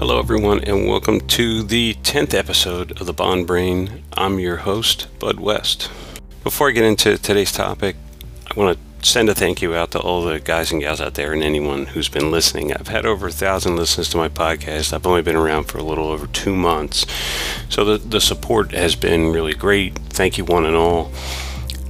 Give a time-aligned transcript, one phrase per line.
[0.00, 4.02] Hello, everyone, and welcome to the 10th episode of the Bond Brain.
[4.14, 5.90] I'm your host, Bud West.
[6.42, 7.96] Before I get into today's topic,
[8.50, 11.16] I want to send a thank you out to all the guys and gals out
[11.16, 12.72] there and anyone who's been listening.
[12.72, 14.94] I've had over a thousand listens to my podcast.
[14.94, 17.04] I've only been around for a little over two months.
[17.68, 19.98] So the, the support has been really great.
[19.98, 21.12] Thank you, one and all.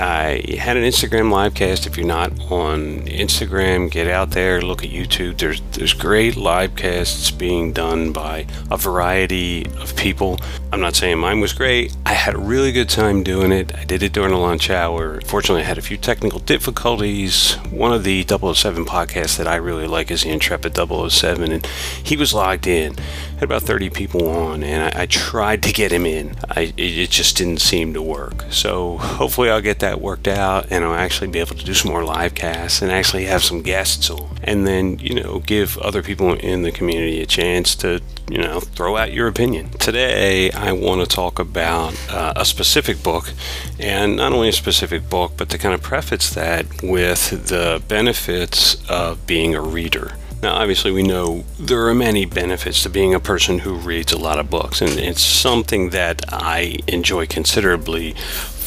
[0.00, 1.86] I had an Instagram live cast.
[1.86, 5.38] If you're not on Instagram, get out there, look at YouTube.
[5.38, 10.38] There's there's great live casts being done by a variety of people.
[10.72, 11.96] I'm not saying mine was great.
[12.04, 13.74] I had a really good time doing it.
[13.74, 15.20] I did it during the lunch hour.
[15.22, 17.54] Fortunately, I had a few technical difficulties.
[17.70, 22.16] One of the 007 podcasts that I really like is the Intrepid 007, and he
[22.16, 22.96] was logged in.
[23.34, 26.34] Had about 30 people on, and I, I tried to get him in.
[26.50, 28.44] I, it just didn't seem to work.
[28.50, 31.72] So hopefully, I'll get that that worked out and I'll actually be able to do
[31.72, 34.38] some more live casts and actually have some guests on.
[34.42, 38.60] And then, you know, give other people in the community a chance to, you know,
[38.60, 39.70] throw out your opinion.
[39.70, 43.32] Today, I want to talk about uh, a specific book,
[43.78, 48.76] and not only a specific book, but to kind of preface that with the benefits
[48.88, 50.12] of being a reader.
[50.42, 54.18] Now, obviously, we know there are many benefits to being a person who reads a
[54.18, 58.14] lot of books, and it's something that I enjoy considerably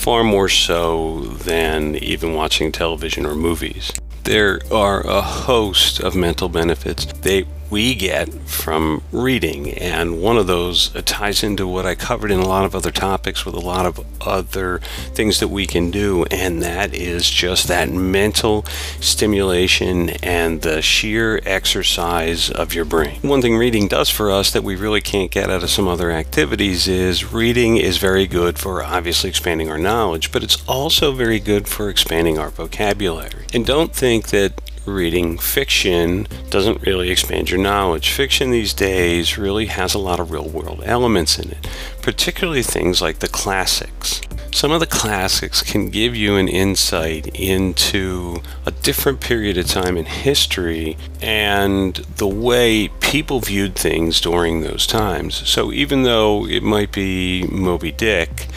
[0.02, 3.92] far more so than even watching television or movies.
[4.24, 7.06] There are a host of mental benefits.
[7.22, 9.72] They we get from reading.
[9.72, 12.92] And one of those uh, ties into what I covered in a lot of other
[12.92, 14.80] topics with a lot of other
[15.14, 18.66] things that we can do, and that is just that mental
[19.00, 23.20] stimulation and the sheer exercise of your brain.
[23.22, 26.12] One thing reading does for us that we really can't get out of some other
[26.12, 31.40] activities is reading is very good for obviously expanding our knowledge, but it's also very
[31.40, 33.46] good for expanding our vocabulary.
[33.54, 38.10] And don't think that reading fiction doesn't really expand your knowledge.
[38.10, 41.68] Fiction these days really has a lot of real world elements in it,
[42.02, 44.22] particularly things like the classics.
[44.54, 49.96] Some of the classics can give you an insight into a different period of time
[49.96, 55.48] in history and the way people viewed things during those times.
[55.48, 58.48] So even though it might be Moby Dick,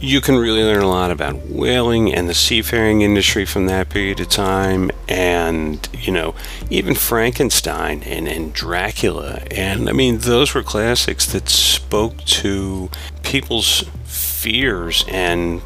[0.00, 4.20] you can really learn a lot about whaling and the seafaring industry from that period
[4.20, 4.90] of time.
[5.08, 6.34] And you know
[6.70, 9.42] even frankenstein and, and dracula.
[9.50, 12.90] And i mean those were classics that spoke to
[13.22, 15.60] people's fears and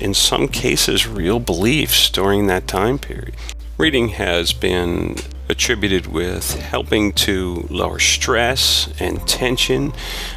[0.00, 3.34] in some cases real beliefs during that time period.
[3.78, 5.16] Reading has been
[5.48, 9.92] attributed with helping to lower stress and tension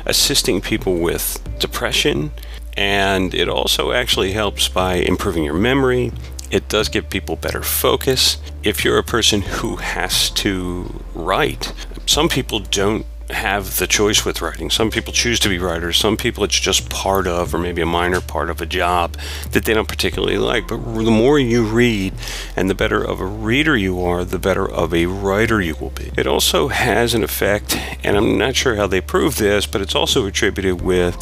[0.06, 2.32] assisting people with depression
[2.78, 6.12] and it also actually helps by improving your memory.
[6.52, 8.38] It does give people better focus.
[8.64, 11.74] If you're a person who has to write,
[12.06, 14.70] some people don't have the choice with writing.
[14.70, 15.98] Some people choose to be writers.
[15.98, 19.18] Some people it's just part of, or maybe a minor part of a job
[19.52, 20.68] that they don't particularly like.
[20.68, 22.14] But the more you read
[22.56, 25.92] and the better of a reader you are, the better of a writer you will
[25.92, 26.12] be.
[26.18, 29.96] It also has an effect, and I'm not sure how they prove this, but it's
[29.96, 31.16] also attributed with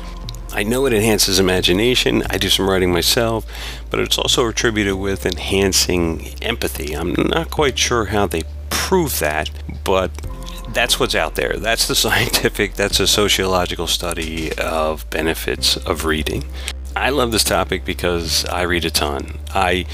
[0.52, 2.24] I know it enhances imagination.
[2.30, 3.46] I do some writing myself,
[3.90, 6.94] but it's also attributed with enhancing empathy.
[6.94, 9.50] I'm not quite sure how they prove that,
[9.84, 10.12] but
[10.70, 11.54] that's what's out there.
[11.58, 16.46] That's the scientific, that's a sociological study of benefits of reading.
[16.96, 19.38] I love this topic because I read a ton.
[19.54, 19.86] I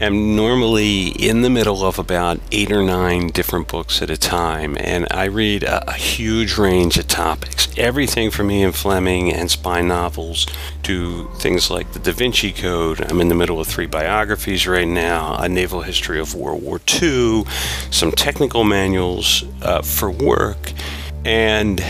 [0.00, 4.76] am normally in the middle of about eight or nine different books at a time,
[4.80, 7.68] and I read a, a huge range of topics.
[7.76, 10.46] Everything from Ian Fleming and spy novels
[10.84, 13.00] to things like the Da Vinci Code.
[13.10, 16.80] I'm in the middle of three biographies right now, a naval history of World War
[17.00, 17.44] II,
[17.90, 20.72] some technical manuals uh, for work,
[21.24, 21.80] and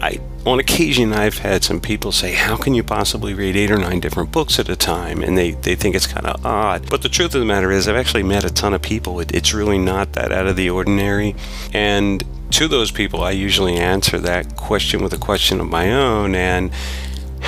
[0.00, 3.78] I on occasion I've had some people say, How can you possibly read eight or
[3.78, 5.22] nine different books at a time?
[5.22, 6.88] And they, they think it's kind of odd.
[6.90, 9.20] But the truth of the matter is, I've actually met a ton of people.
[9.20, 11.36] It, it's really not that out of the ordinary.
[11.72, 16.34] And to those people, I usually answer that question with a question of my own.
[16.34, 16.72] And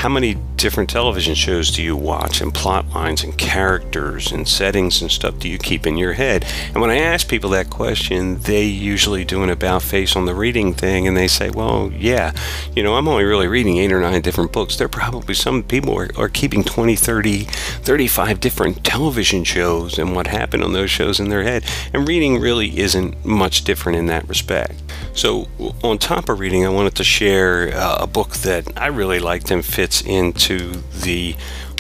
[0.05, 5.01] how many different television shows do you watch and plot lines and characters and settings
[5.01, 6.45] and stuff do you keep in your head?
[6.75, 10.35] And when I ask people that question, they usually do an about face on the
[10.35, 12.35] reading thing and they say, well, yeah,
[12.77, 14.77] you know, I'm only really reading eight or nine different books.
[14.77, 20.15] There are probably some people are, are keeping 20, 30, 35 different television shows and
[20.15, 21.65] what happened on those shows in their head.
[21.95, 24.83] And reading really isn't much different in that respect.
[25.15, 25.47] So,
[25.85, 29.51] on top of reading, I wanted to share uh, a book that I really liked
[29.53, 31.37] and fits into the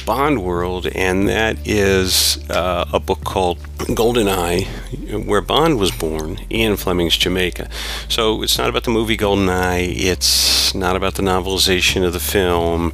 [0.07, 6.77] Bond world, and that is uh, a book called Goldeneye, where Bond was born, Ian
[6.77, 7.71] Fleming's Jamaica.
[8.09, 12.93] So it's not about the movie Goldeneye, it's not about the novelization of the film,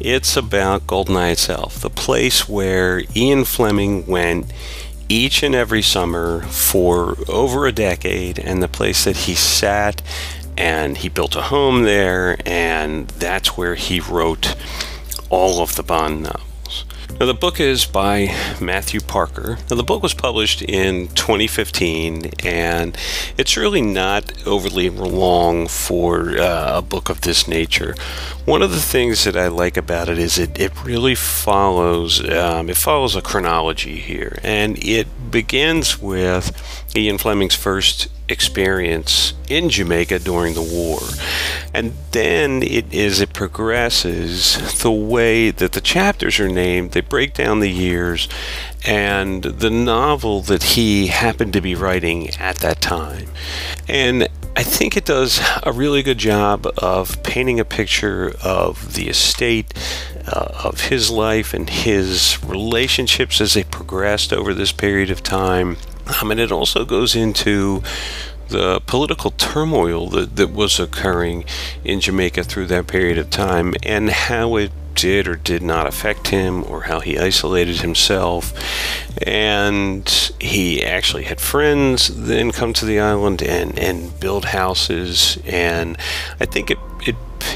[0.00, 4.52] it's about Goldeneye itself, the place where Ian Fleming went
[5.08, 10.02] each and every summer for over a decade, and the place that he sat
[10.56, 14.56] and he built a home there, and that's where he wrote
[15.30, 16.47] all of the novels.
[17.18, 19.58] Now, the book is by Matthew Parker.
[19.68, 22.96] Now, the book was published in 2015, and
[23.36, 27.96] it's really not overly long for uh, a book of this nature.
[28.44, 32.70] One of the things that I like about it is it, it really follows um,
[32.70, 36.52] it follows a chronology here, and it begins with
[36.96, 41.00] Ian Fleming's first experience in Jamaica during the war.
[41.72, 47.34] And then it as it progresses, the way that the chapters are named, they break
[47.34, 48.28] down the years
[48.86, 53.28] and the novel that he happened to be writing at that time.
[53.88, 59.08] And I think it does a really good job of painting a picture of the
[59.08, 59.72] estate,
[60.26, 65.76] uh, of his life and his relationships as they progressed over this period of time.
[66.20, 67.82] Um, and it also goes into
[68.48, 71.44] the political turmoil that, that was occurring
[71.84, 76.28] in Jamaica through that period of time and how it did or did not affect
[76.28, 78.52] him or how he isolated himself.
[79.24, 80.08] And
[80.40, 85.38] he actually had friends then come to the island and, and build houses.
[85.46, 85.96] And
[86.40, 86.97] I think it, it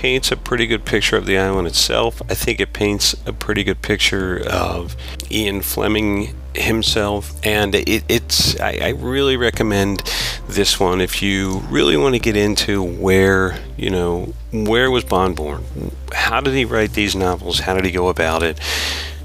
[0.02, 2.20] paints a pretty good picture of the island itself.
[2.28, 4.96] I think it paints a pretty good picture of
[5.30, 10.02] Ian Fleming himself and it, it's I, I, really recommend
[10.48, 15.36] this one if you really want to get into where you know where was bond
[15.36, 15.64] born?
[16.12, 17.60] How did he write these novels?
[17.60, 18.58] How did he go about it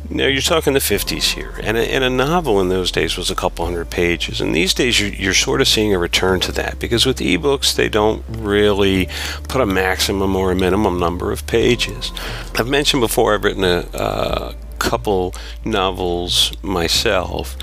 [0.09, 1.53] now you're talking the 50s here.
[1.61, 4.41] And a, and a novel in those days was a couple hundred pages.
[4.41, 6.79] And these days you're, you're sort of seeing a return to that.
[6.79, 9.09] Because with ebooks they don't really
[9.47, 12.11] put a maximum or a minimum number of pages.
[12.55, 15.33] I've mentioned before i've written a uh, couple
[15.65, 17.55] novels myself.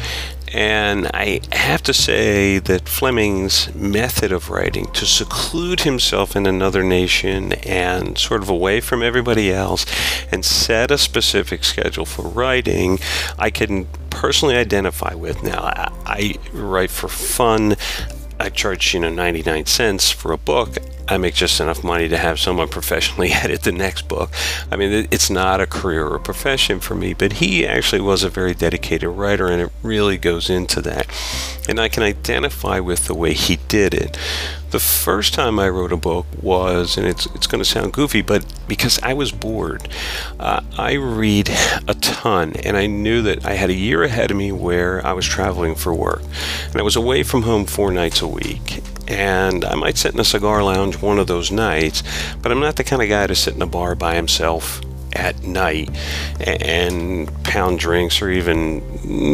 [0.55, 6.85] And I have to say that Fleming's method of writing to seclude himself in another
[6.85, 9.85] nation and sort of away from everybody else
[10.31, 13.01] and set a specific schedule for writing,
[13.37, 15.43] I can personally identify with.
[15.43, 17.75] Now, I, I write for fun.
[18.39, 20.77] I charge, you know, 99 cents for a book.
[21.07, 24.31] I make just enough money to have someone professionally edit the next book.
[24.71, 28.23] I mean, it's not a career or a profession for me, but he actually was
[28.23, 31.07] a very dedicated writer, and it really goes into that.
[31.69, 34.19] And I can identify with the way he did it.
[34.71, 38.23] The first time I wrote a book was, and it's, it's going to sound goofy,
[38.23, 39.89] but because I was bored.
[40.41, 41.51] Uh, I read
[41.87, 45.13] a ton, and I knew that I had a year ahead of me where I
[45.13, 46.23] was traveling for work.
[46.71, 50.21] And I was away from home four nights a week and I might sit in
[50.21, 52.03] a cigar lounge one of those nights,
[52.43, 54.81] but I'm not the kind of guy to sit in a bar by himself
[55.15, 55.91] at night
[56.41, 58.83] and pound drinks or even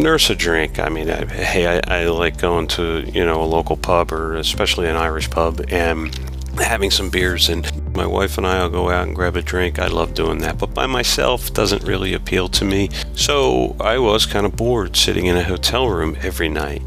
[0.02, 0.78] nurse a drink.
[0.78, 4.36] I mean, I, hey, I, I like going to you know a local pub or
[4.36, 6.14] especially an Irish pub and
[6.58, 9.78] having some beers and my wife and I will go out and grab a drink.
[9.78, 12.90] I love doing that, but by myself doesn't really appeal to me.
[13.14, 16.82] So I was kind of bored sitting in a hotel room every night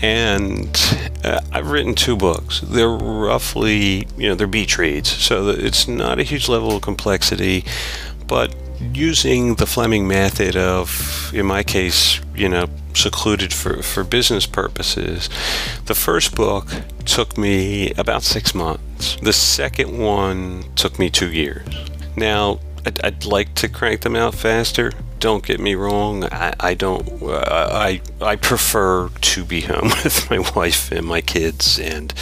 [0.00, 0.78] and
[1.24, 2.60] uh, I've written two books.
[2.60, 7.64] They're roughly, you know, they're beach reads, so it's not a huge level of complexity,
[8.26, 8.54] but
[8.92, 15.28] using the Fleming method of, in my case, you know, secluded for, for business purposes,
[15.86, 16.68] the first book
[17.04, 19.16] took me about six months.
[19.22, 21.66] The second one took me two years.
[22.16, 26.24] Now, I'd, I'd like to crank them out faster, don't get me wrong.
[26.24, 27.22] I, I don't.
[27.22, 32.12] Uh, I I prefer to be home with my wife and my kids, and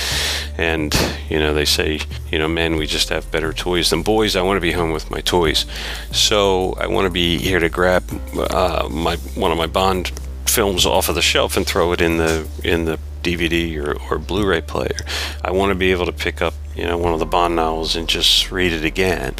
[0.57, 0.95] and
[1.29, 4.37] you know they say you know men we just have better toys than boys.
[4.37, 5.67] I want to be home with my toys,
[6.13, 8.05] so I want to be here to grab
[8.37, 10.13] uh, my one of my Bond
[10.47, 14.19] films off of the shelf and throw it in the in the DVD or, or
[14.19, 14.97] Blu-ray player.
[15.43, 17.97] I want to be able to pick up you know one of the Bond novels
[17.97, 19.35] and just read it again.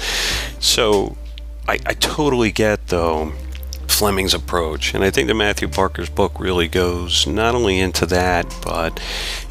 [0.59, 1.17] So
[1.69, 3.33] I, I totally get though
[3.95, 4.93] Fleming's approach.
[4.93, 9.01] And I think that Matthew Parker's book really goes not only into that, but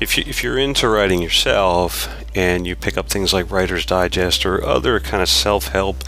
[0.01, 4.45] if, you, if you're into writing yourself and you pick up things like Writer's Digest
[4.45, 6.03] or other kind of self help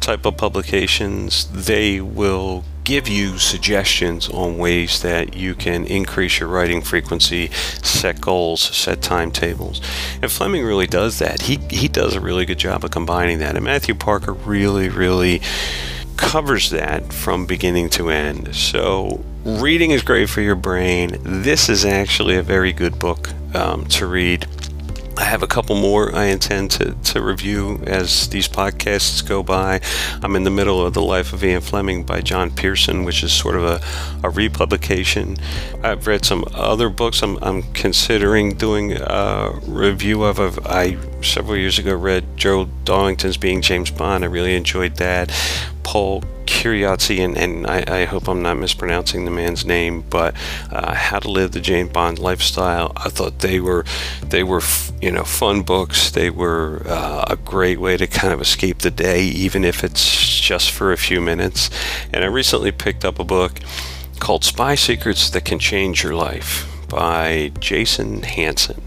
[0.00, 6.48] type of publications, they will give you suggestions on ways that you can increase your
[6.48, 7.48] writing frequency,
[7.82, 9.80] set goals, set timetables.
[10.20, 11.42] And Fleming really does that.
[11.42, 13.56] He, he does a really good job of combining that.
[13.56, 15.40] And Matthew Parker really, really
[16.18, 18.54] covers that from beginning to end.
[18.54, 21.16] So, reading is great for your brain.
[21.22, 24.46] This is actually a very good book um, to read.
[25.16, 29.80] I have a couple more I intend to, to review as these podcasts go by.
[30.22, 33.32] I'm in the middle of The Life of Ian Fleming by John Pearson, which is
[33.32, 33.80] sort of a,
[34.22, 35.36] a republication.
[35.82, 40.38] I've read some other books I'm, I'm considering doing a review of.
[40.66, 44.22] I several years ago read Gerald Darlington's Being James Bond.
[44.22, 45.32] I really enjoyed that.
[45.88, 50.34] Paul Kyriazi, and, and I, I, hope I'm not mispronouncing the man's name, but
[50.70, 52.92] uh, How to Live the James Bond Lifestyle.
[52.94, 53.86] I thought they were
[54.22, 54.60] they were
[55.00, 56.10] you know fun books.
[56.10, 60.38] They were uh, a great way to kind of escape the day, even if it's
[60.40, 61.70] just for a few minutes.
[62.12, 63.58] And I recently picked up a book
[64.20, 68.82] called Spy Secrets That Can Change Your Life by Jason Hanson.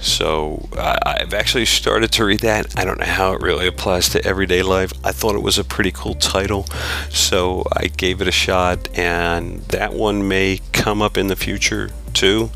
[0.00, 2.78] So uh, I've actually started to read that.
[2.78, 4.92] I don't know how it really applies to everyday life.
[5.04, 6.66] I thought it was a pretty cool title,
[7.10, 11.90] so I gave it a shot, and that one may come up in the future
[12.14, 12.50] too.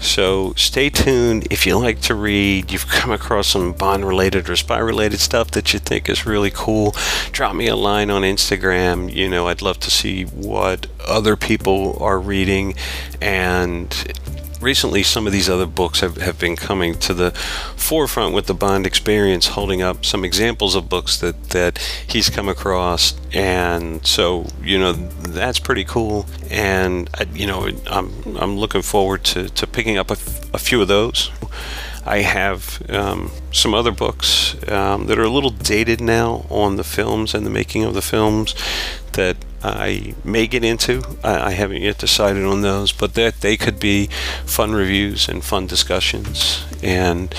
[0.00, 1.46] So stay tuned.
[1.50, 5.50] If you like to read, you've come across some bond related or spy related stuff
[5.52, 6.94] that you think is really cool,
[7.32, 9.12] drop me a line on Instagram.
[9.12, 12.74] You know, I'd love to see what other people are reading
[13.20, 13.90] and
[14.66, 17.30] recently some of these other books have, have been coming to the
[17.76, 22.48] forefront with the Bond experience, holding up some examples of books that, that he's come
[22.48, 23.14] across.
[23.32, 26.26] And so, you know, that's pretty cool.
[26.50, 30.18] And, I, you know, I'm, I'm looking forward to, to picking up a,
[30.52, 31.30] a few of those.
[32.04, 36.84] I have um, some other books um, that are a little dated now on the
[36.84, 38.54] films and the making of the films
[39.12, 39.36] that
[39.74, 41.02] I may get into.
[41.22, 44.06] I, I, haven't yet decided on those, but that they could be
[44.44, 46.64] fun reviews and fun discussions.
[46.82, 47.34] And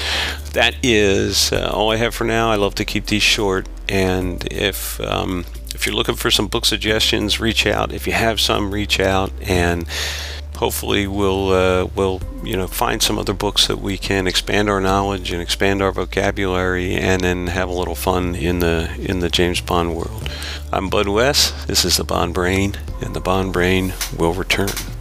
[0.53, 2.51] that is uh, all I have for now.
[2.51, 6.65] I love to keep these short, and if um, if you're looking for some book
[6.65, 7.91] suggestions, reach out.
[7.93, 9.85] If you have some, reach out and
[10.57, 14.81] hopefully we'll uh, we'll you know find some other books that we can expand our
[14.81, 19.29] knowledge and expand our vocabulary and then have a little fun in the in the
[19.29, 20.29] James Bond world.
[20.71, 21.67] I'm Bud West.
[21.67, 24.96] This is the Bond Brain, and the Bond Brain will return.